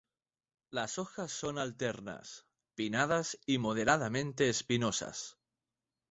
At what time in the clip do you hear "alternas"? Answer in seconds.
1.59-2.47